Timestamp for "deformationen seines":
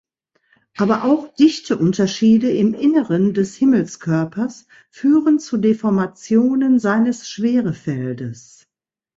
5.57-7.29